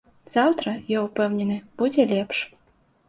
Заўтра, 0.35 0.73
я 0.95 1.03
ўпэўнены, 1.07 1.59
будзе 1.83 2.07
лепш. 2.13 2.37